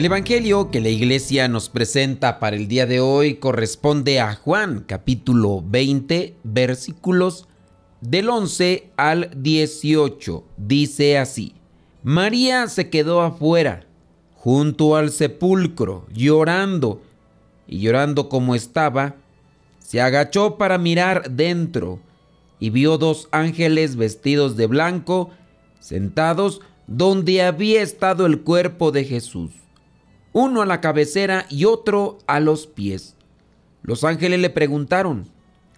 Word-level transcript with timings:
El 0.00 0.06
Evangelio 0.06 0.70
que 0.70 0.80
la 0.80 0.88
iglesia 0.88 1.46
nos 1.46 1.68
presenta 1.68 2.38
para 2.40 2.56
el 2.56 2.68
día 2.68 2.86
de 2.86 3.00
hoy 3.00 3.34
corresponde 3.34 4.18
a 4.18 4.34
Juan 4.34 4.82
capítulo 4.86 5.62
20 5.62 6.36
versículos 6.42 7.46
del 8.00 8.30
11 8.30 8.92
al 8.96 9.30
18. 9.36 10.42
Dice 10.56 11.18
así, 11.18 11.52
María 12.02 12.66
se 12.68 12.88
quedó 12.88 13.20
afuera, 13.20 13.84
junto 14.36 14.96
al 14.96 15.10
sepulcro, 15.10 16.06
llorando, 16.14 17.02
y 17.66 17.80
llorando 17.80 18.30
como 18.30 18.54
estaba, 18.54 19.16
se 19.80 20.00
agachó 20.00 20.56
para 20.56 20.78
mirar 20.78 21.30
dentro 21.30 22.00
y 22.58 22.70
vio 22.70 22.96
dos 22.96 23.28
ángeles 23.32 23.96
vestidos 23.96 24.56
de 24.56 24.66
blanco 24.66 25.28
sentados 25.78 26.62
donde 26.86 27.42
había 27.42 27.82
estado 27.82 28.24
el 28.24 28.40
cuerpo 28.40 28.92
de 28.92 29.04
Jesús 29.04 29.59
uno 30.32 30.62
a 30.62 30.66
la 30.66 30.80
cabecera 30.80 31.46
y 31.48 31.64
otro 31.64 32.18
a 32.26 32.40
los 32.40 32.66
pies. 32.66 33.16
Los 33.82 34.04
ángeles 34.04 34.40
le 34.40 34.50
preguntaron, 34.50 35.26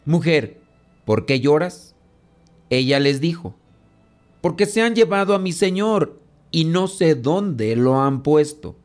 Mujer, 0.05 0.61
¿por 1.05 1.27
qué 1.27 1.41
lloras? 1.41 1.95
Ella 2.71 3.01
les 3.01 3.21
dijo, 3.21 3.55
Porque 4.41 4.67
se 4.67 4.83
han 4.83 4.95
llevado 4.95 5.35
a 5.35 5.39
mi 5.39 5.53
Señor 5.53 6.21
y 6.51 6.65
no 6.65 6.89
sé 6.89 7.15
dónde 7.15 7.77
lo 7.77 8.01
han 8.01 8.23
puesto. 8.23 8.77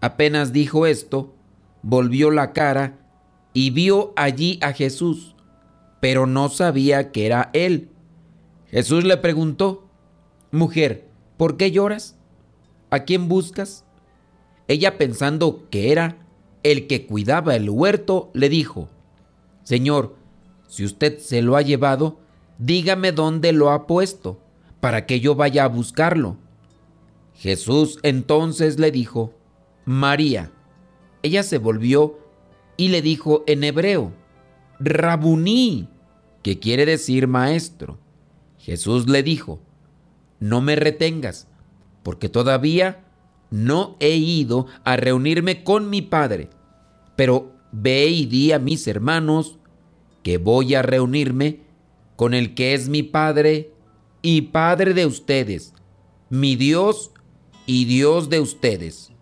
Apenas 0.00 0.52
dijo 0.52 0.86
esto, 0.86 1.32
volvió 1.82 2.30
la 2.30 2.52
cara 2.52 2.98
y 3.52 3.70
vio 3.70 4.12
allí 4.16 4.58
a 4.62 4.72
Jesús, 4.72 5.34
pero 6.00 6.26
no 6.26 6.48
sabía 6.48 7.12
que 7.12 7.26
era 7.26 7.50
él. 7.52 7.88
Jesús 8.70 9.04
le 9.04 9.16
preguntó, 9.16 9.86
Mujer, 10.50 11.08
¿por 11.36 11.56
qué 11.56 11.70
lloras? 11.70 12.16
¿A 12.90 13.00
quién 13.00 13.28
buscas? 13.28 13.84
Ella 14.72 14.96
pensando 14.96 15.68
que 15.68 15.92
era 15.92 16.16
el 16.62 16.86
que 16.86 17.04
cuidaba 17.04 17.54
el 17.54 17.68
huerto, 17.68 18.30
le 18.32 18.48
dijo, 18.48 18.88
Señor, 19.64 20.16
si 20.66 20.82
usted 20.86 21.18
se 21.18 21.42
lo 21.42 21.56
ha 21.56 21.62
llevado, 21.62 22.20
dígame 22.56 23.12
dónde 23.12 23.52
lo 23.52 23.70
ha 23.70 23.86
puesto, 23.86 24.40
para 24.80 25.04
que 25.04 25.20
yo 25.20 25.34
vaya 25.34 25.64
a 25.64 25.68
buscarlo. 25.68 26.38
Jesús 27.34 27.98
entonces 28.02 28.78
le 28.78 28.90
dijo, 28.90 29.34
María. 29.84 30.50
Ella 31.22 31.42
se 31.42 31.58
volvió 31.58 32.18
y 32.78 32.88
le 32.88 33.02
dijo 33.02 33.44
en 33.46 33.64
hebreo, 33.64 34.14
Rabuní, 34.80 35.90
que 36.42 36.58
quiere 36.58 36.86
decir 36.86 37.28
maestro. 37.28 37.98
Jesús 38.56 39.06
le 39.06 39.22
dijo, 39.22 39.60
no 40.40 40.62
me 40.62 40.76
retengas, 40.76 41.46
porque 42.02 42.30
todavía 42.30 43.04
no 43.52 43.96
he 44.00 44.16
ido 44.16 44.66
a 44.82 44.96
reunirme 44.96 45.62
con 45.62 45.90
mi 45.90 46.02
Padre, 46.02 46.48
pero 47.14 47.52
ve 47.70 48.08
y 48.08 48.26
di 48.26 48.50
a 48.50 48.58
mis 48.58 48.88
hermanos 48.88 49.58
que 50.22 50.38
voy 50.38 50.74
a 50.74 50.82
reunirme 50.82 51.60
con 52.16 52.34
el 52.34 52.54
que 52.54 52.74
es 52.74 52.88
mi 52.88 53.02
Padre 53.02 53.72
y 54.22 54.42
Padre 54.42 54.94
de 54.94 55.06
ustedes, 55.06 55.74
mi 56.30 56.56
Dios 56.56 57.12
y 57.66 57.84
Dios 57.84 58.30
de 58.30 58.40
ustedes. 58.40 59.12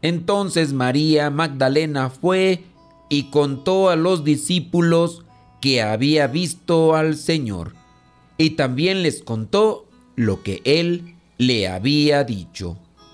Entonces 0.00 0.72
María 0.72 1.30
Magdalena 1.30 2.08
fue 2.08 2.64
y 3.08 3.30
contó 3.30 3.90
a 3.90 3.96
los 3.96 4.24
discípulos 4.24 5.24
que 5.60 5.82
había 5.82 6.28
visto 6.28 6.94
al 6.94 7.16
Señor, 7.16 7.74
y 8.38 8.50
también 8.50 9.02
les 9.02 9.22
contó 9.22 9.86
lo 10.16 10.42
que 10.42 10.60
él 10.64 11.16
le 11.38 11.68
había 11.68 12.24
dicho. 12.24 12.78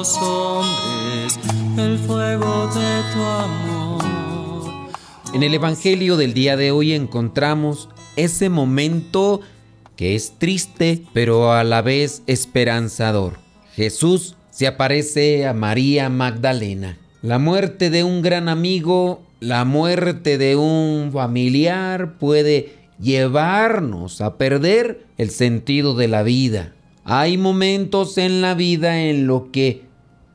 los 0.00 0.16
hombres 0.16 1.38
el 1.76 1.98
fuego 1.98 2.68
de 2.68 3.02
tu 3.12 3.22
amor. 3.22 4.02
En 5.34 5.42
el 5.42 5.52
Evangelio 5.52 6.16
del 6.16 6.32
día 6.32 6.56
de 6.56 6.70
hoy 6.70 6.94
encontramos 6.94 7.90
ese 8.16 8.48
momento 8.48 9.42
que 9.96 10.14
es 10.14 10.38
triste, 10.38 11.02
pero 11.12 11.52
a 11.52 11.64
la 11.64 11.82
vez 11.82 12.22
esperanzador. 12.26 13.40
Jesús 13.74 14.36
se 14.48 14.66
aparece 14.66 15.46
a 15.46 15.52
María 15.52 16.08
Magdalena. 16.08 16.96
La 17.20 17.38
muerte 17.38 17.90
de 17.90 18.02
un 18.02 18.22
gran 18.22 18.48
amigo, 18.48 19.20
la 19.38 19.66
muerte 19.66 20.38
de 20.38 20.56
un 20.56 21.10
familiar 21.12 22.16
puede 22.16 22.72
llevarnos 22.98 24.22
a 24.22 24.38
perder 24.38 25.04
el 25.18 25.28
sentido 25.28 25.94
de 25.94 26.08
la 26.08 26.22
vida. 26.22 26.72
Hay 27.04 27.36
momentos 27.36 28.16
en 28.16 28.40
la 28.40 28.54
vida 28.54 29.02
en 29.02 29.26
lo 29.26 29.50
que 29.52 29.89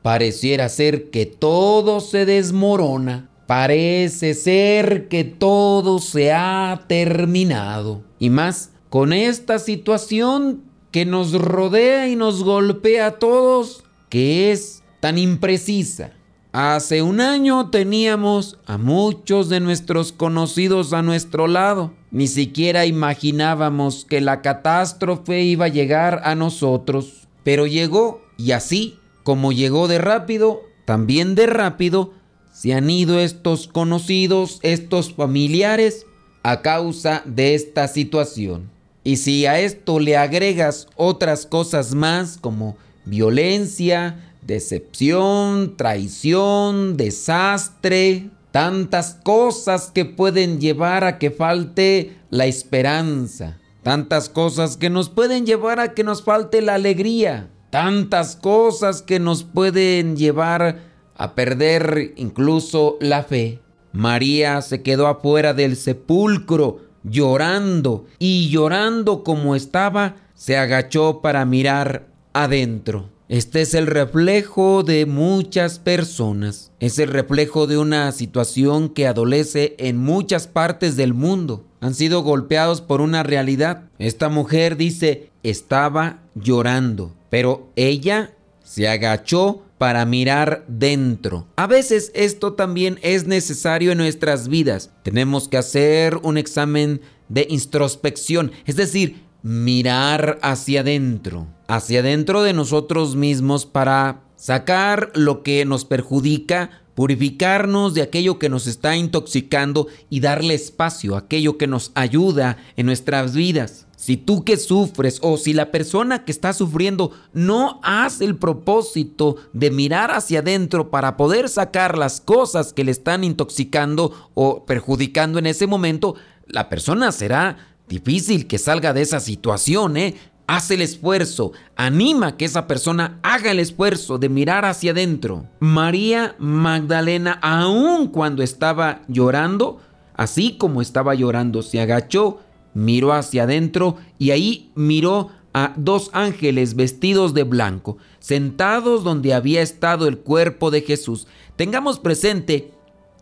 pareciera 0.06 0.68
ser 0.68 1.10
que 1.10 1.26
todo 1.26 1.98
se 1.98 2.26
desmorona, 2.26 3.28
parece 3.48 4.34
ser 4.34 5.08
que 5.08 5.24
todo 5.24 5.98
se 5.98 6.32
ha 6.32 6.84
terminado. 6.86 8.04
Y 8.20 8.30
más 8.30 8.70
con 8.88 9.12
esta 9.12 9.58
situación 9.58 10.62
que 10.92 11.06
nos 11.06 11.32
rodea 11.32 12.06
y 12.06 12.14
nos 12.14 12.44
golpea 12.44 13.06
a 13.06 13.18
todos, 13.18 13.82
que 14.08 14.52
es 14.52 14.84
tan 15.00 15.18
imprecisa. 15.18 16.12
Hace 16.52 17.02
un 17.02 17.20
año 17.20 17.70
teníamos 17.70 18.60
a 18.64 18.78
muchos 18.78 19.48
de 19.48 19.58
nuestros 19.58 20.12
conocidos 20.12 20.92
a 20.92 21.02
nuestro 21.02 21.48
lado 21.48 21.90
ni 22.12 22.28
siquiera 22.28 22.86
imaginábamos 22.86 24.04
que 24.04 24.20
la 24.20 24.40
catástrofe 24.40 25.42
iba 25.42 25.64
a 25.64 25.68
llegar 25.68 26.20
a 26.22 26.36
nosotros, 26.36 27.26
pero 27.42 27.66
llegó 27.66 28.22
y 28.38 28.52
así 28.52 29.00
como 29.26 29.50
llegó 29.50 29.88
de 29.88 29.98
rápido, 29.98 30.62
también 30.84 31.34
de 31.34 31.48
rápido 31.48 32.12
se 32.52 32.74
han 32.74 32.88
ido 32.88 33.18
estos 33.18 33.66
conocidos, 33.66 34.60
estos 34.62 35.14
familiares, 35.14 36.06
a 36.44 36.62
causa 36.62 37.22
de 37.24 37.56
esta 37.56 37.88
situación. 37.88 38.70
Y 39.02 39.16
si 39.16 39.44
a 39.46 39.58
esto 39.58 39.98
le 39.98 40.16
agregas 40.16 40.86
otras 40.94 41.44
cosas 41.44 41.92
más 41.92 42.38
como 42.40 42.76
violencia, 43.04 44.32
decepción, 44.42 45.76
traición, 45.76 46.96
desastre, 46.96 48.30
tantas 48.52 49.18
cosas 49.24 49.90
que 49.92 50.04
pueden 50.04 50.60
llevar 50.60 51.02
a 51.02 51.18
que 51.18 51.32
falte 51.32 52.16
la 52.30 52.46
esperanza, 52.46 53.58
tantas 53.82 54.28
cosas 54.28 54.76
que 54.76 54.88
nos 54.88 55.08
pueden 55.08 55.46
llevar 55.46 55.80
a 55.80 55.94
que 55.94 56.04
nos 56.04 56.22
falte 56.22 56.62
la 56.62 56.74
alegría, 56.74 57.50
tantas 57.76 58.36
cosas 58.36 59.02
que 59.02 59.20
nos 59.20 59.44
pueden 59.44 60.16
llevar 60.16 60.78
a 61.14 61.34
perder 61.34 62.14
incluso 62.16 62.96
la 63.02 63.22
fe. 63.22 63.60
María 63.92 64.62
se 64.62 64.80
quedó 64.80 65.08
afuera 65.08 65.52
del 65.52 65.76
sepulcro 65.76 66.80
llorando 67.02 68.06
y 68.18 68.48
llorando 68.48 69.22
como 69.22 69.54
estaba, 69.54 70.16
se 70.32 70.56
agachó 70.56 71.20
para 71.20 71.44
mirar 71.44 72.06
adentro. 72.32 73.10
Este 73.28 73.60
es 73.60 73.74
el 73.74 73.86
reflejo 73.88 74.82
de 74.82 75.04
muchas 75.04 75.78
personas. 75.78 76.72
Es 76.80 76.98
el 76.98 77.08
reflejo 77.08 77.66
de 77.66 77.76
una 77.76 78.10
situación 78.12 78.88
que 78.88 79.06
adolece 79.06 79.74
en 79.78 79.98
muchas 79.98 80.46
partes 80.46 80.96
del 80.96 81.12
mundo. 81.12 81.66
Han 81.80 81.94
sido 81.94 82.22
golpeados 82.22 82.80
por 82.80 83.00
una 83.00 83.22
realidad. 83.22 83.90
Esta 83.98 84.28
mujer 84.28 84.76
dice, 84.76 85.30
estaba 85.50 86.22
llorando, 86.34 87.14
pero 87.30 87.70
ella 87.76 88.34
se 88.62 88.88
agachó 88.88 89.62
para 89.78 90.04
mirar 90.06 90.64
dentro. 90.68 91.46
A 91.56 91.66
veces 91.66 92.10
esto 92.14 92.54
también 92.54 92.98
es 93.02 93.26
necesario 93.26 93.92
en 93.92 93.98
nuestras 93.98 94.48
vidas. 94.48 94.90
Tenemos 95.02 95.48
que 95.48 95.58
hacer 95.58 96.16
un 96.22 96.38
examen 96.38 97.00
de 97.28 97.46
introspección, 97.48 98.52
es 98.64 98.76
decir, 98.76 99.22
mirar 99.42 100.38
hacia 100.42 100.80
adentro, 100.80 101.46
hacia 101.68 102.00
adentro 102.00 102.42
de 102.42 102.52
nosotros 102.52 103.16
mismos 103.16 103.66
para 103.66 104.22
sacar 104.36 105.12
lo 105.14 105.42
que 105.42 105.64
nos 105.64 105.84
perjudica, 105.84 106.82
purificarnos 106.96 107.94
de 107.94 108.02
aquello 108.02 108.40
que 108.40 108.48
nos 108.48 108.66
está 108.66 108.96
intoxicando 108.96 109.86
y 110.10 110.20
darle 110.20 110.54
espacio 110.54 111.14
a 111.14 111.20
aquello 111.20 111.58
que 111.58 111.68
nos 111.68 111.92
ayuda 111.94 112.56
en 112.76 112.86
nuestras 112.86 113.34
vidas. 113.34 113.86
Si 113.96 114.16
tú 114.16 114.44
que 114.44 114.56
sufres 114.56 115.18
o 115.22 115.36
si 115.36 115.52
la 115.52 115.70
persona 115.70 116.24
que 116.24 116.32
está 116.32 116.52
sufriendo 116.54 117.12
no 117.34 117.80
hace 117.82 118.24
el 118.24 118.36
propósito 118.36 119.36
de 119.52 119.70
mirar 119.70 120.10
hacia 120.10 120.38
adentro 120.40 120.90
para 120.90 121.16
poder 121.16 121.50
sacar 121.50 121.98
las 121.98 122.20
cosas 122.20 122.72
que 122.72 122.82
le 122.82 122.92
están 122.92 123.24
intoxicando 123.24 124.30
o 124.34 124.64
perjudicando 124.64 125.38
en 125.38 125.46
ese 125.46 125.66
momento, 125.66 126.14
la 126.46 126.68
persona 126.70 127.12
será 127.12 127.76
Difícil 127.88 128.48
que 128.48 128.58
salga 128.58 128.92
de 128.92 129.02
esa 129.02 129.20
situación, 129.20 129.96
¿eh? 129.96 130.16
Haz 130.48 130.70
el 130.70 130.80
esfuerzo, 130.80 131.52
anima 131.74 132.36
que 132.36 132.44
esa 132.44 132.68
persona 132.68 133.18
haga 133.22 133.50
el 133.50 133.58
esfuerzo 133.58 134.18
de 134.18 134.28
mirar 134.28 134.64
hacia 134.64 134.92
adentro. 134.92 135.46
María 135.58 136.36
Magdalena, 136.38 137.38
aun 137.42 138.06
cuando 138.08 138.44
estaba 138.44 139.02
llorando, 139.08 139.80
así 140.14 140.56
como 140.56 140.82
estaba 140.82 141.14
llorando, 141.16 141.62
se 141.62 141.80
agachó, 141.80 142.40
miró 142.74 143.12
hacia 143.12 143.42
adentro 143.42 143.96
y 144.18 144.30
ahí 144.30 144.70
miró 144.76 145.30
a 145.52 145.72
dos 145.76 146.10
ángeles 146.12 146.76
vestidos 146.76 147.34
de 147.34 147.42
blanco, 147.42 147.96
sentados 148.20 149.02
donde 149.02 149.34
había 149.34 149.62
estado 149.62 150.06
el 150.06 150.18
cuerpo 150.18 150.70
de 150.70 150.82
Jesús. 150.82 151.26
Tengamos 151.56 151.98
presente 151.98 152.70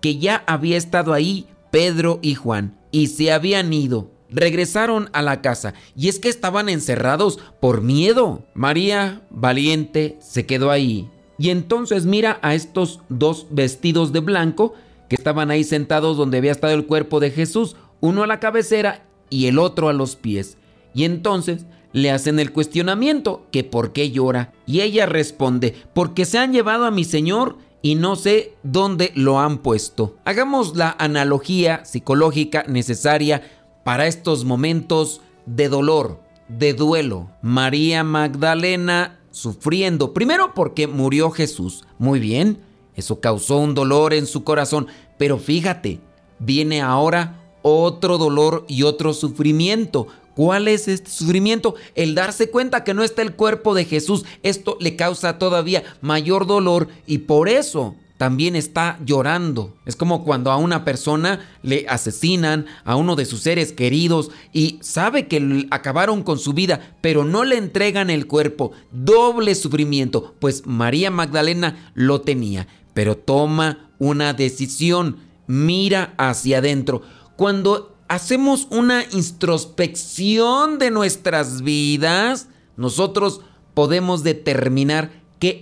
que 0.03 0.19
ya 0.19 0.45
había 0.47 0.77
estado 0.77 1.15
ahí 1.15 1.47
Pedro 1.71 2.19
y 2.21 2.35
Juan 2.35 2.77
y 2.91 3.07
se 3.07 3.33
habían 3.33 3.73
ido 3.73 4.11
regresaron 4.35 5.09
a 5.13 5.23
la 5.23 5.41
casa 5.41 5.75
y 5.97 6.09
es 6.09 6.19
que 6.19 6.29
estaban 6.29 6.69
encerrados 6.69 7.39
por 7.61 7.81
miedo. 7.81 8.45
María, 8.55 9.23
valiente, 9.31 10.19
se 10.21 10.45
quedó 10.45 10.71
ahí. 10.71 11.09
Y 11.39 11.51
entonces 11.51 12.05
mira 12.07 12.39
a 12.43 12.55
estos 12.55 13.01
dos 13.09 13.47
vestidos 13.51 14.13
de 14.13 14.21
blanco 14.21 14.75
que 15.09 15.17
estaban 15.17 15.51
ahí 15.51 15.65
sentados 15.65 16.17
donde 16.17 16.39
había 16.39 16.53
estado 16.53 16.75
el 16.75 16.87
cuerpo 16.87 17.21
de 17.21 17.31
Jesús, 17.31 17.77
uno 18.01 18.23
a 18.23 18.27
la 18.27 18.41
cabecera 18.41 19.07
y 19.31 19.47
el 19.47 19.59
otro 19.59 19.89
a 19.89 19.93
los 19.93 20.17
pies. 20.17 20.59
Y 20.95 21.05
entonces 21.05 21.67
le 21.93 22.11
hacen 22.11 22.39
el 22.39 22.53
cuestionamiento, 22.53 23.47
que 23.53 23.65
por 23.65 23.93
qué 23.93 24.11
llora. 24.11 24.53
Y 24.67 24.81
ella 24.81 25.07
responde, 25.07 25.75
porque 25.95 26.25
se 26.25 26.39
han 26.39 26.53
llevado 26.53 26.85
a 26.85 26.91
mi 26.91 27.05
Señor 27.05 27.57
y 27.83 27.97
no 27.97 28.17
sé 28.17 28.55
dónde 28.63 29.13
lo 29.15 29.39
han 29.39 29.59
puesto. 29.59 30.17
Hagamos 30.25 30.75
la 30.77 30.97
analogía 30.99 31.85
psicológica 31.85 32.65
necesaria 32.67 33.43
para 33.85 34.07
estos 34.07 34.45
momentos 34.45 35.21
de 35.47 35.69
dolor, 35.69 36.21
de 36.49 36.73
duelo. 36.75 37.31
María 37.43 38.03
Magdalena 38.03 39.21
sufriendo, 39.31 40.13
primero 40.13 40.55
porque 40.55 40.87
murió 40.87 41.31
Jesús. 41.31 41.85
Muy 41.99 42.19
bien, 42.19 42.59
eso 42.97 43.21
causó 43.21 43.59
un 43.59 43.75
dolor 43.75 44.15
en 44.15 44.27
su 44.27 44.45
corazón, 44.45 44.87
pero 45.19 45.39
fíjate, 45.39 46.01
viene 46.39 46.81
ahora 46.81 47.41
otro 47.63 48.19
dolor 48.19 48.65
y 48.69 48.83
otro 48.83 49.13
sufrimiento. 49.13 50.07
¿Cuál 50.35 50.67
es 50.67 50.89
este 50.89 51.11
sufrimiento? 51.11 51.77
El 51.95 52.15
darse 52.15 52.51
cuenta 52.51 52.83
que 52.83 52.95
no 52.95 53.05
está 53.05 53.23
el 53.23 53.37
cuerpo 53.37 53.75
de 53.75 53.85
Jesús. 53.85 54.25
Esto 54.43 54.77
le 54.81 54.97
causa 54.97 55.39
todavía 55.39 55.85
mayor 56.01 56.47
dolor 56.47 56.89
y 57.07 57.19
por 57.19 57.49
eso 57.49 57.95
también 58.25 58.57
está 58.57 58.99
llorando. 59.05 59.75
Es 59.85 59.97
como 59.97 60.25
cuando 60.25 60.51
a 60.51 60.57
una 60.57 60.83
persona 60.83 61.41
le 61.63 61.85
asesinan 61.91 62.65
a 62.87 62.97
uno 62.97 63.17
de 63.17 63.27
sus 63.27 63.41
seres 63.41 63.75
queridos 63.75 64.31
y 64.51 64.79
sabe 64.81 65.29
que 65.29 65.67
acabaron 65.71 66.23
con 66.23 66.39
su 66.39 66.55
vida, 66.55 66.97
pero 67.03 67.27
no 67.27 67.45
le 67.45 67.59
entregan 67.59 68.09
el 68.09 68.27
cuerpo. 68.27 68.73
Doble 68.93 69.55
sufrimiento, 69.55 70.35
pues 70.39 70.65
María 70.65 71.11
Magdalena 71.11 71.93
lo 71.93 72.23
tenía, 72.23 72.67
pero 72.95 73.15
toma 73.15 73.91
una 73.99 74.33
decisión, 74.33 75.19
mira 75.47 76.15
hacia 76.17 76.61
adentro. 76.61 77.03
Cuando 77.37 77.95
hacemos 78.09 78.69
una 78.71 79.05
introspección 79.13 80.79
de 80.79 80.91
nuestras 80.91 81.61
vidas, 81.61 82.49
nosotros 82.79 83.43
podemos 83.75 84.23
determinar 84.23 85.11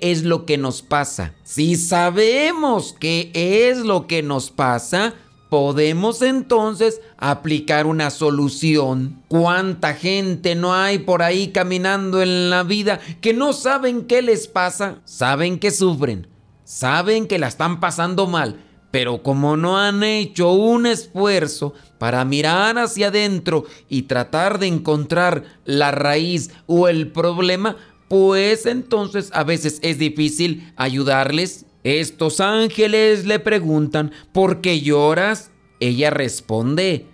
es 0.03 0.23
lo 0.23 0.47
que 0.47 0.59
nos 0.59 0.83
pasa. 0.83 1.35
Si 1.43 1.77
sabemos 1.77 2.95
qué 2.99 3.31
es 3.35 3.79
lo 3.79 4.07
que 4.07 4.23
nos 4.23 4.51
pasa, 4.51 5.15
podemos 5.53 6.23
entonces 6.23 7.03
aplicar 7.19 7.87
una 7.87 8.11
solución. 8.11 9.23
¿Cuánta 9.29 9.93
gente 9.93 10.55
no 10.55 10.75
hay 10.75 11.01
por 11.01 11.23
ahí 11.23 11.49
caminando 11.49 12.23
en 12.23 12.49
la 12.49 12.63
vida 12.63 13.01
que 13.21 13.35
no 13.35 13.53
saben 13.53 14.07
qué 14.07 14.23
les 14.23 14.47
pasa? 14.47 15.03
Saben 15.05 15.59
que 15.59 15.71
sufren, 15.71 16.27
saben 16.65 17.27
que 17.27 17.39
la 17.39 17.49
están 17.49 17.81
pasando 17.81 18.27
mal, 18.27 18.65
pero 18.91 19.23
como 19.23 19.59
no 19.59 19.79
han 19.79 20.03
hecho 20.05 20.53
un 20.53 20.87
esfuerzo 20.87 21.75
para 21.99 22.25
mirar 22.25 22.79
hacia 22.79 23.09
adentro 23.09 23.65
y 23.89 24.03
tratar 24.03 24.59
de 24.59 24.69
encontrar 24.69 25.45
la 25.65 25.91
raíz 25.91 26.51
o 26.67 26.89
el 26.89 27.13
problema, 27.13 27.77
pues 28.13 28.67
entonces 28.67 29.31
a 29.33 29.43
veces 29.43 29.79
es 29.81 29.97
difícil 29.99 30.71
ayudarles. 30.77 31.65
Estos 31.83 32.41
ángeles 32.41 33.25
le 33.25 33.39
preguntan, 33.39 34.13
¿por 34.33 34.61
qué 34.61 34.83
lloras? 34.83 35.51
Ella 35.81 36.11
responde, 36.11 37.07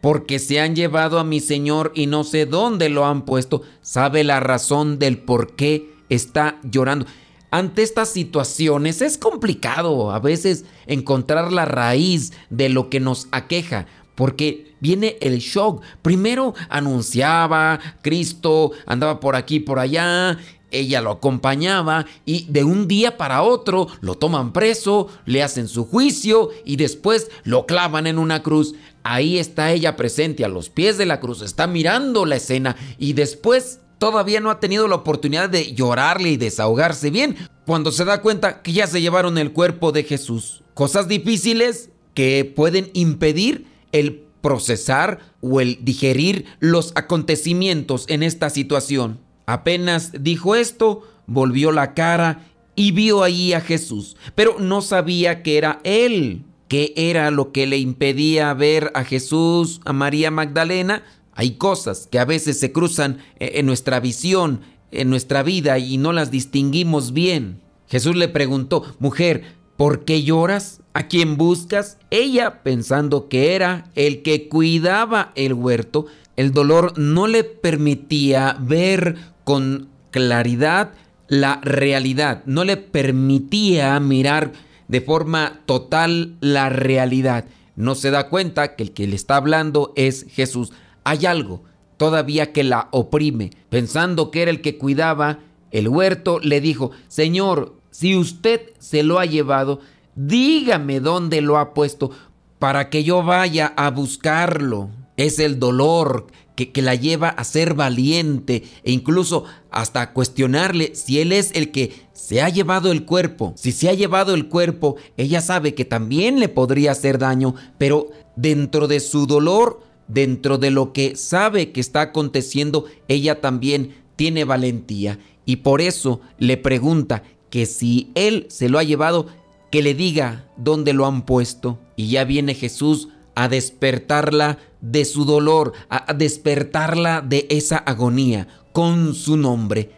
porque 0.00 0.38
se 0.38 0.58
han 0.58 0.74
llevado 0.74 1.18
a 1.18 1.24
mi 1.24 1.40
Señor 1.40 1.92
y 1.94 2.06
no 2.06 2.24
sé 2.24 2.46
dónde 2.46 2.88
lo 2.88 3.04
han 3.04 3.26
puesto. 3.26 3.64
Sabe 3.82 4.24
la 4.24 4.40
razón 4.40 4.98
del 4.98 5.18
por 5.18 5.56
qué 5.56 5.92
está 6.08 6.58
llorando. 6.62 7.04
Ante 7.50 7.82
estas 7.82 8.08
situaciones 8.08 9.02
es 9.02 9.18
complicado 9.18 10.10
a 10.10 10.20
veces 10.20 10.64
encontrar 10.86 11.52
la 11.52 11.66
raíz 11.66 12.32
de 12.48 12.70
lo 12.70 12.88
que 12.88 12.98
nos 12.98 13.28
aqueja, 13.30 13.88
porque 14.16 14.74
viene 14.80 15.16
el 15.20 15.38
shock. 15.38 15.82
Primero 16.02 16.54
anunciaba, 16.68 17.78
Cristo 18.02 18.72
andaba 18.86 19.20
por 19.20 19.36
aquí, 19.36 19.60
por 19.60 19.78
allá, 19.78 20.38
ella 20.72 21.00
lo 21.00 21.12
acompañaba 21.12 22.06
y 22.24 22.46
de 22.48 22.64
un 22.64 22.88
día 22.88 23.16
para 23.16 23.42
otro 23.42 23.86
lo 24.00 24.16
toman 24.16 24.52
preso, 24.52 25.08
le 25.24 25.42
hacen 25.42 25.68
su 25.68 25.84
juicio 25.84 26.50
y 26.64 26.76
después 26.76 27.30
lo 27.44 27.66
clavan 27.66 28.06
en 28.06 28.18
una 28.18 28.42
cruz. 28.42 28.74
Ahí 29.04 29.38
está 29.38 29.70
ella 29.70 29.96
presente 29.96 30.44
a 30.44 30.48
los 30.48 30.68
pies 30.68 30.98
de 30.98 31.06
la 31.06 31.20
cruz, 31.20 31.42
está 31.42 31.68
mirando 31.68 32.26
la 32.26 32.36
escena 32.36 32.76
y 32.98 33.12
después 33.12 33.80
todavía 33.98 34.40
no 34.40 34.50
ha 34.50 34.60
tenido 34.60 34.88
la 34.88 34.96
oportunidad 34.96 35.48
de 35.48 35.72
llorarle 35.72 36.30
y 36.30 36.36
desahogarse 36.36 37.10
bien 37.10 37.36
cuando 37.64 37.92
se 37.92 38.04
da 38.04 38.20
cuenta 38.20 38.62
que 38.62 38.72
ya 38.72 38.86
se 38.86 39.00
llevaron 39.00 39.38
el 39.38 39.52
cuerpo 39.52 39.92
de 39.92 40.02
Jesús. 40.02 40.62
Cosas 40.74 41.08
difíciles 41.08 41.90
que 42.12 42.44
pueden 42.44 42.90
impedir 42.92 43.66
el 43.92 44.26
procesar 44.40 45.20
o 45.40 45.60
el 45.60 45.84
digerir 45.84 46.44
los 46.60 46.92
acontecimientos 46.94 48.04
en 48.08 48.22
esta 48.22 48.50
situación. 48.50 49.18
Apenas 49.46 50.12
dijo 50.20 50.54
esto, 50.54 51.02
volvió 51.26 51.72
la 51.72 51.94
cara 51.94 52.46
y 52.74 52.92
vio 52.92 53.22
allí 53.22 53.52
a 53.54 53.60
Jesús, 53.60 54.16
pero 54.34 54.58
no 54.58 54.82
sabía 54.82 55.42
que 55.42 55.58
era 55.58 55.80
él. 55.84 56.44
¿Qué 56.68 56.92
era 56.96 57.30
lo 57.30 57.52
que 57.52 57.66
le 57.66 57.78
impedía 57.78 58.52
ver 58.52 58.90
a 58.94 59.04
Jesús, 59.04 59.80
a 59.84 59.92
María 59.92 60.32
Magdalena? 60.32 61.04
Hay 61.32 61.52
cosas 61.52 62.08
que 62.10 62.18
a 62.18 62.24
veces 62.24 62.58
se 62.58 62.72
cruzan 62.72 63.18
eh, 63.38 63.52
en 63.54 63.66
nuestra 63.66 64.00
visión, 64.00 64.62
en 64.90 65.08
nuestra 65.08 65.44
vida 65.44 65.78
y 65.78 65.96
no 65.96 66.12
las 66.12 66.32
distinguimos 66.32 67.12
bien. 67.12 67.60
Jesús 67.88 68.16
le 68.16 68.26
preguntó, 68.26 68.82
mujer, 68.98 69.56
¿Por 69.76 70.06
qué 70.06 70.22
lloras? 70.22 70.80
¿A 70.96 71.08
quién 71.08 71.36
buscas? 71.36 71.98
Ella, 72.08 72.62
pensando 72.62 73.28
que 73.28 73.54
era 73.54 73.90
el 73.94 74.22
que 74.22 74.48
cuidaba 74.48 75.30
el 75.34 75.52
huerto, 75.52 76.06
el 76.36 76.52
dolor 76.52 76.96
no 76.96 77.26
le 77.26 77.44
permitía 77.44 78.56
ver 78.60 79.16
con 79.44 79.90
claridad 80.10 80.92
la 81.28 81.60
realidad, 81.62 82.42
no 82.46 82.64
le 82.64 82.78
permitía 82.78 84.00
mirar 84.00 84.54
de 84.88 85.02
forma 85.02 85.60
total 85.66 86.36
la 86.40 86.70
realidad. 86.70 87.44
no 87.74 87.94
se 87.94 88.10
da 88.10 88.30
cuenta 88.30 88.74
que 88.74 88.84
el 88.84 88.92
que 88.92 89.06
le 89.06 89.16
está 89.16 89.36
hablando 89.36 89.92
es 89.96 90.24
Jesús. 90.30 90.72
Hay 91.04 91.26
algo 91.26 91.62
todavía 91.98 92.54
que 92.54 92.64
la 92.64 92.88
oprime. 92.90 93.50
Pensando 93.68 94.30
que 94.30 94.40
era 94.40 94.50
el 94.50 94.62
que 94.62 94.78
cuidaba 94.78 95.40
el 95.72 95.88
huerto, 95.88 96.40
le 96.40 96.62
dijo, 96.62 96.92
Señor, 97.08 97.74
si 97.90 98.16
usted 98.16 98.72
se 98.78 99.02
lo 99.02 99.18
ha 99.18 99.26
llevado, 99.26 99.80
dígame 100.16 101.00
dónde 101.00 101.40
lo 101.40 101.58
ha 101.58 101.74
puesto 101.74 102.10
para 102.58 102.90
que 102.90 103.04
yo 103.04 103.22
vaya 103.22 103.72
a 103.76 103.90
buscarlo. 103.90 104.90
Es 105.16 105.38
el 105.38 105.58
dolor 105.60 106.26
que, 106.56 106.72
que, 106.72 106.82
la 106.82 106.94
lleva 106.94 107.28
a 107.28 107.44
ser 107.44 107.74
valiente 107.74 108.64
e 108.82 108.92
incluso 108.92 109.44
hasta 109.70 110.12
cuestionarle 110.12 110.94
si 110.94 111.20
él 111.20 111.32
es 111.32 111.52
el 111.54 111.70
que 111.70 112.06
se 112.12 112.42
ha 112.42 112.48
llevado 112.48 112.90
el 112.92 113.04
cuerpo. 113.04 113.52
Si 113.56 113.72
se 113.72 113.88
ha 113.88 113.94
llevado 113.94 114.34
el 114.34 114.48
cuerpo, 114.48 114.96
ella 115.16 115.40
sabe 115.40 115.74
que 115.74 115.84
también 115.84 116.40
le 116.40 116.48
podría 116.48 116.92
hacer 116.92 117.18
daño, 117.18 117.54
pero 117.78 118.08
dentro 118.36 118.88
de 118.88 119.00
su 119.00 119.26
dolor, 119.26 119.80
dentro 120.08 120.58
de 120.58 120.70
lo 120.70 120.92
que 120.92 121.16
sabe 121.16 121.72
que 121.72 121.80
está 121.80 122.00
aconteciendo, 122.00 122.86
ella 123.08 123.40
también 123.40 123.94
tiene 124.16 124.44
valentía 124.44 125.18
y 125.44 125.56
por 125.56 125.80
eso 125.80 126.20
le 126.38 126.56
pregunta 126.56 127.22
que 127.50 127.64
si 127.64 128.10
él 128.14 128.46
se 128.50 128.68
lo 128.68 128.78
ha 128.78 128.82
llevado, 128.82 129.26
que 129.70 129.82
le 129.82 129.94
diga 129.94 130.48
dónde 130.56 130.92
lo 130.92 131.06
han 131.06 131.26
puesto. 131.26 131.78
Y 131.96 132.08
ya 132.08 132.24
viene 132.24 132.54
Jesús 132.54 133.08
a 133.34 133.48
despertarla 133.48 134.58
de 134.80 135.04
su 135.04 135.24
dolor, 135.24 135.72
a 135.88 136.14
despertarla 136.14 137.20
de 137.20 137.46
esa 137.50 137.76
agonía 137.78 138.48
con 138.72 139.14
su 139.14 139.36
nombre. 139.36 139.90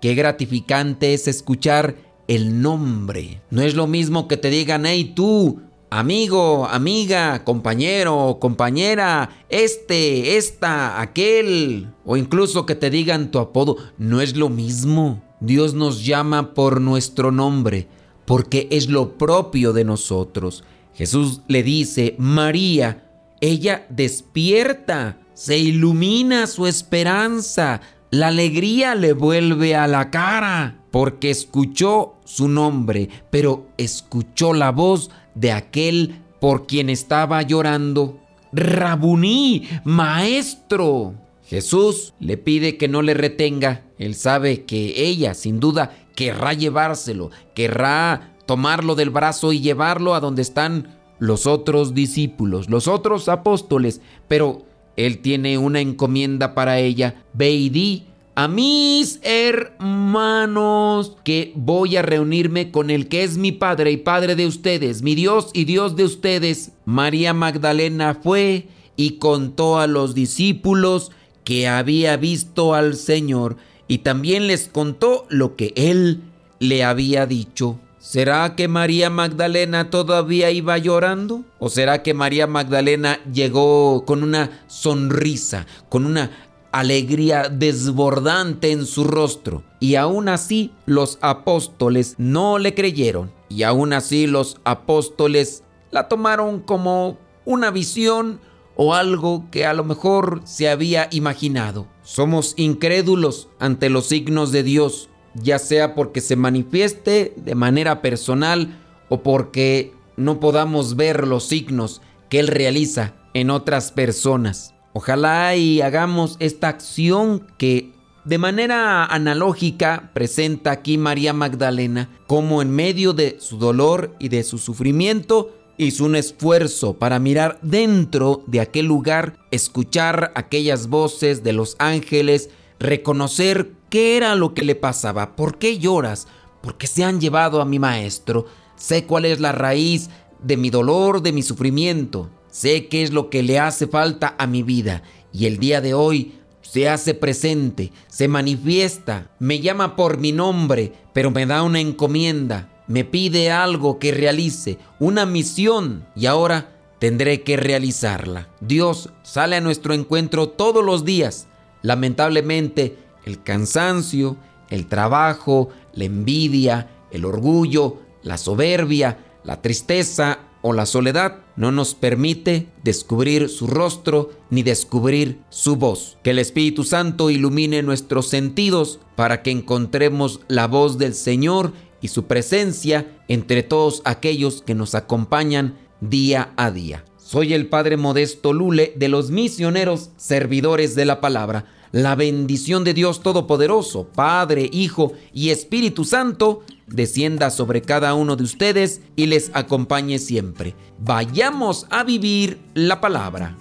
Qué 0.00 0.14
gratificante 0.14 1.14
es 1.14 1.28
escuchar 1.28 1.96
el 2.28 2.60
nombre. 2.60 3.40
No 3.50 3.62
es 3.62 3.74
lo 3.74 3.86
mismo 3.86 4.28
que 4.28 4.36
te 4.36 4.50
digan, 4.50 4.86
hey 4.86 5.12
tú, 5.14 5.60
amigo, 5.90 6.66
amiga, 6.66 7.44
compañero, 7.44 8.38
compañera, 8.40 9.30
este, 9.48 10.36
esta, 10.36 11.00
aquel, 11.00 11.88
o 12.04 12.16
incluso 12.16 12.66
que 12.66 12.74
te 12.74 12.90
digan 12.90 13.30
tu 13.30 13.38
apodo. 13.38 13.76
No 13.98 14.20
es 14.20 14.36
lo 14.36 14.48
mismo. 14.48 15.22
Dios 15.40 15.74
nos 15.74 16.04
llama 16.04 16.54
por 16.54 16.80
nuestro 16.80 17.30
nombre, 17.30 17.86
porque 18.24 18.68
es 18.70 18.88
lo 18.88 19.16
propio 19.18 19.72
de 19.72 19.84
nosotros. 19.84 20.64
Jesús 20.94 21.40
le 21.48 21.62
dice, 21.62 22.14
María, 22.18 23.04
ella 23.40 23.86
despierta, 23.90 25.18
se 25.34 25.58
ilumina 25.58 26.46
su 26.46 26.66
esperanza, 26.66 27.80
la 28.10 28.28
alegría 28.28 28.94
le 28.94 29.12
vuelve 29.12 29.74
a 29.74 29.88
la 29.88 30.10
cara, 30.10 30.84
porque 30.92 31.30
escuchó 31.30 32.14
su 32.24 32.46
nombre, 32.46 33.08
pero 33.30 33.66
escuchó 33.76 34.54
la 34.54 34.70
voz 34.70 35.10
de 35.34 35.50
aquel 35.50 36.22
por 36.40 36.66
quien 36.66 36.90
estaba 36.90 37.42
llorando. 37.42 38.20
Rabuní, 38.52 39.66
maestro. 39.82 41.14
Jesús 41.44 42.14
le 42.20 42.36
pide 42.36 42.76
que 42.76 42.86
no 42.86 43.02
le 43.02 43.14
retenga. 43.14 43.82
Él 43.98 44.14
sabe 44.14 44.64
que 44.64 45.04
ella, 45.04 45.34
sin 45.34 45.58
duda, 45.58 46.03
querrá 46.14 46.52
llevárselo, 46.52 47.30
querrá 47.54 48.34
tomarlo 48.46 48.94
del 48.94 49.10
brazo 49.10 49.52
y 49.52 49.60
llevarlo 49.60 50.14
a 50.14 50.20
donde 50.20 50.42
están 50.42 50.98
los 51.18 51.46
otros 51.46 51.94
discípulos, 51.94 52.68
los 52.68 52.88
otros 52.88 53.28
apóstoles, 53.28 54.00
pero 54.28 54.62
él 54.96 55.18
tiene 55.18 55.58
una 55.58 55.80
encomienda 55.80 56.54
para 56.54 56.78
ella. 56.78 57.22
Ve 57.32 57.50
di 57.70 58.04
a 58.36 58.48
mis 58.48 59.20
hermanos 59.22 61.16
que 61.24 61.52
voy 61.54 61.96
a 61.96 62.02
reunirme 62.02 62.70
con 62.70 62.90
el 62.90 63.08
que 63.08 63.22
es 63.22 63.36
mi 63.36 63.52
Padre 63.52 63.92
y 63.92 63.96
Padre 63.96 64.34
de 64.34 64.46
ustedes, 64.46 65.02
mi 65.02 65.14
Dios 65.14 65.50
y 65.52 65.64
Dios 65.64 65.96
de 65.96 66.04
ustedes. 66.04 66.72
María 66.84 67.32
Magdalena 67.32 68.18
fue 68.20 68.68
y 68.96 69.18
contó 69.18 69.78
a 69.78 69.86
los 69.86 70.14
discípulos 70.14 71.12
que 71.44 71.68
había 71.68 72.16
visto 72.16 72.74
al 72.74 72.96
Señor 72.96 73.56
y 73.94 73.98
también 73.98 74.48
les 74.48 74.66
contó 74.66 75.24
lo 75.28 75.54
que 75.54 75.72
él 75.76 76.20
le 76.58 76.82
había 76.82 77.26
dicho. 77.26 77.78
¿Será 78.00 78.56
que 78.56 78.66
María 78.66 79.08
Magdalena 79.08 79.88
todavía 79.88 80.50
iba 80.50 80.76
llorando? 80.78 81.44
¿O 81.60 81.68
será 81.68 82.02
que 82.02 82.12
María 82.12 82.48
Magdalena 82.48 83.20
llegó 83.32 84.04
con 84.04 84.24
una 84.24 84.64
sonrisa, 84.66 85.68
con 85.88 86.06
una 86.06 86.32
alegría 86.72 87.48
desbordante 87.48 88.72
en 88.72 88.84
su 88.84 89.04
rostro? 89.04 89.62
Y 89.78 89.94
aún 89.94 90.28
así 90.28 90.72
los 90.86 91.18
apóstoles 91.20 92.16
no 92.18 92.58
le 92.58 92.74
creyeron. 92.74 93.30
Y 93.48 93.62
aún 93.62 93.92
así 93.92 94.26
los 94.26 94.56
apóstoles 94.64 95.62
la 95.92 96.08
tomaron 96.08 96.58
como 96.58 97.16
una 97.44 97.70
visión 97.70 98.40
o 98.76 98.94
algo 98.94 99.46
que 99.50 99.66
a 99.66 99.74
lo 99.74 99.84
mejor 99.84 100.42
se 100.44 100.68
había 100.68 101.08
imaginado. 101.10 101.86
Somos 102.02 102.54
incrédulos 102.56 103.48
ante 103.58 103.90
los 103.90 104.06
signos 104.06 104.52
de 104.52 104.62
Dios 104.62 105.08
ya 105.34 105.58
sea 105.58 105.94
porque 105.94 106.20
se 106.20 106.36
manifieste 106.36 107.34
de 107.36 107.54
manera 107.54 108.02
personal 108.02 108.80
o 109.08 109.22
porque 109.22 109.92
no 110.16 110.40
podamos 110.40 110.96
ver 110.96 111.26
los 111.26 111.44
signos 111.44 112.00
que 112.28 112.40
Él 112.40 112.48
realiza 112.48 113.14
en 113.34 113.50
otras 113.50 113.92
personas. 113.92 114.74
Ojalá 114.92 115.56
y 115.56 115.80
hagamos 115.80 116.36
esta 116.38 116.68
acción 116.68 117.46
que 117.58 117.92
de 118.24 118.38
manera 118.38 119.04
analógica 119.04 120.10
presenta 120.14 120.70
aquí 120.70 120.96
María 120.96 121.32
Magdalena, 121.32 122.08
como 122.26 122.62
en 122.62 122.70
medio 122.70 123.12
de 123.12 123.36
su 123.40 123.58
dolor 123.58 124.14
y 124.18 124.28
de 124.28 124.44
su 124.44 124.58
sufrimiento, 124.58 125.50
hizo 125.76 126.04
un 126.04 126.16
esfuerzo 126.16 126.94
para 126.94 127.18
mirar 127.18 127.58
dentro 127.62 128.42
de 128.46 128.60
aquel 128.60 128.86
lugar, 128.86 129.38
escuchar 129.50 130.32
aquellas 130.34 130.88
voces 130.88 131.42
de 131.42 131.52
los 131.52 131.76
ángeles, 131.78 132.50
reconocer 132.78 133.72
qué 133.90 134.16
era 134.16 134.34
lo 134.34 134.54
que 134.54 134.64
le 134.64 134.74
pasaba, 134.74 135.36
por 135.36 135.58
qué 135.58 135.78
lloras, 135.78 136.26
porque 136.62 136.86
se 136.86 137.04
han 137.04 137.20
llevado 137.20 137.60
a 137.60 137.64
mi 137.64 137.78
maestro, 137.78 138.46
sé 138.76 139.04
cuál 139.04 139.24
es 139.24 139.40
la 139.40 139.52
raíz 139.52 140.10
de 140.42 140.56
mi 140.56 140.70
dolor, 140.70 141.22
de 141.22 141.32
mi 141.32 141.42
sufrimiento, 141.42 142.30
sé 142.50 142.86
qué 142.88 143.02
es 143.02 143.12
lo 143.12 143.30
que 143.30 143.42
le 143.42 143.58
hace 143.58 143.86
falta 143.86 144.34
a 144.38 144.46
mi 144.46 144.62
vida 144.62 145.02
y 145.32 145.46
el 145.46 145.58
día 145.58 145.80
de 145.80 145.94
hoy 145.94 146.34
se 146.62 146.88
hace 146.88 147.14
presente, 147.14 147.92
se 148.08 148.26
manifiesta, 148.28 149.30
me 149.38 149.60
llama 149.60 149.96
por 149.96 150.18
mi 150.18 150.32
nombre, 150.32 150.92
pero 151.12 151.30
me 151.30 151.46
da 151.46 151.62
una 151.62 151.80
encomienda, 151.80 152.70
me 152.86 153.04
pide 153.04 153.50
algo 153.50 153.98
que 153.98 154.12
realice, 154.12 154.78
una 154.98 155.26
misión 155.26 156.06
y 156.14 156.26
ahora 156.26 156.70
tendré 156.98 157.42
que 157.42 157.56
realizarla. 157.56 158.48
Dios 158.60 159.10
sale 159.22 159.56
a 159.56 159.60
nuestro 159.60 159.94
encuentro 159.94 160.48
todos 160.48 160.84
los 160.84 161.04
días 161.04 161.48
Lamentablemente, 161.84 162.96
el 163.26 163.42
cansancio, 163.42 164.38
el 164.70 164.86
trabajo, 164.86 165.68
la 165.92 166.04
envidia, 166.04 166.88
el 167.10 167.26
orgullo, 167.26 167.98
la 168.22 168.38
soberbia, 168.38 169.18
la 169.44 169.60
tristeza 169.60 170.38
o 170.62 170.72
la 170.72 170.86
soledad 170.86 171.40
no 171.56 171.72
nos 171.72 171.94
permite 171.94 172.68
descubrir 172.82 173.50
su 173.50 173.66
rostro 173.66 174.30
ni 174.48 174.62
descubrir 174.62 175.42
su 175.50 175.76
voz. 175.76 176.16
Que 176.22 176.30
el 176.30 176.38
Espíritu 176.38 176.84
Santo 176.84 177.28
ilumine 177.28 177.82
nuestros 177.82 178.28
sentidos 178.28 178.98
para 179.14 179.42
que 179.42 179.50
encontremos 179.50 180.40
la 180.48 180.66
voz 180.68 180.96
del 180.96 181.14
Señor 181.14 181.74
y 182.04 182.08
su 182.08 182.26
presencia 182.26 183.06
entre 183.28 183.62
todos 183.62 184.02
aquellos 184.04 184.60
que 184.60 184.74
nos 184.74 184.94
acompañan 184.94 185.78
día 186.02 186.52
a 186.58 186.70
día. 186.70 187.02
Soy 187.16 187.54
el 187.54 187.68
Padre 187.68 187.96
Modesto 187.96 188.52
Lule 188.52 188.92
de 188.94 189.08
los 189.08 189.30
misioneros 189.30 190.10
servidores 190.18 190.94
de 190.96 191.06
la 191.06 191.22
palabra. 191.22 191.64
La 191.92 192.14
bendición 192.14 192.84
de 192.84 192.92
Dios 192.92 193.22
Todopoderoso, 193.22 194.06
Padre, 194.08 194.68
Hijo 194.70 195.14
y 195.32 195.48
Espíritu 195.48 196.04
Santo, 196.04 196.62
descienda 196.86 197.48
sobre 197.48 197.80
cada 197.80 198.12
uno 198.12 198.36
de 198.36 198.44
ustedes 198.44 199.00
y 199.16 199.24
les 199.24 199.50
acompañe 199.54 200.18
siempre. 200.18 200.74
Vayamos 200.98 201.86
a 201.88 202.04
vivir 202.04 202.58
la 202.74 203.00
palabra. 203.00 203.56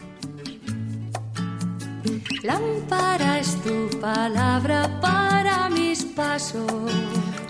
Lámpara 2.43 3.39
es 3.39 3.55
tu 3.61 3.89
palabra 4.01 4.99
para 4.99 5.69
mis 5.69 6.03
pasos, 6.03 6.91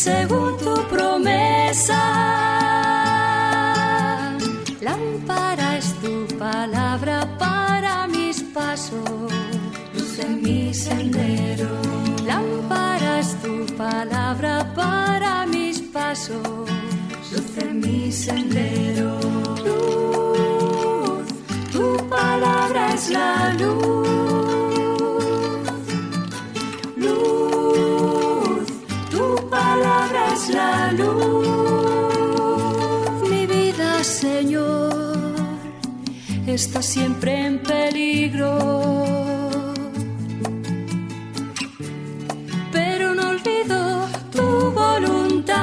Según 0.00 0.56
tu 0.56 0.74
promesa. 0.88 2.00
Lámpara 4.80 5.76
es 5.76 5.92
tu 6.00 6.26
palabra 6.38 7.28
para 7.38 8.06
mis 8.06 8.42
pasos, 8.42 9.30
luz 9.94 10.18
en 10.20 10.42
mi 10.42 10.72
sendero. 10.72 11.68
Lámpara 12.24 13.18
es 13.18 13.36
tu 13.42 13.66
palabra 13.76 14.72
para 14.74 15.44
mis 15.46 15.80
pasos, 15.80 16.70
luz 17.30 17.52
en 17.58 17.80
mi 17.80 18.10
sendero. 18.10 19.49
Está 36.54 36.82
siempre 36.82 37.46
en 37.46 37.62
peligro. 37.62 38.58
Pero 42.72 43.14
no 43.14 43.30
olvido 43.30 44.08
tu 44.32 44.72
voluntad. 44.72 45.56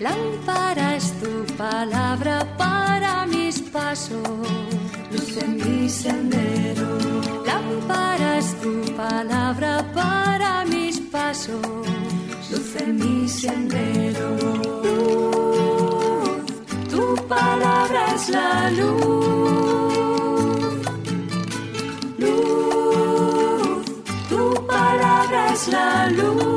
Lámpara 0.00 0.96
es 0.96 1.12
tu 1.20 1.44
palabra 1.56 2.44
para 2.56 3.24
mis 3.26 3.60
pasos, 3.60 4.26
luz 5.12 5.36
en 5.36 5.56
mi 5.56 5.88
sendero. 5.88 6.98
Lámpara 7.46 8.38
es 8.38 8.60
tu 8.60 8.82
palabra 8.96 9.84
para 9.94 10.64
mis 10.64 10.98
pasos, 11.00 11.60
luz 12.50 12.76
en 12.80 12.96
mi 12.96 13.28
sendero. 13.28 15.37
Palabra 17.38 18.14
es 18.16 18.28
la 18.30 18.70
luz. 18.70 19.94
Luz, 22.18 23.84
tu 24.28 24.66
palabra 24.66 25.52
es 25.52 25.68
la 25.68 26.08
luz. 26.08 26.47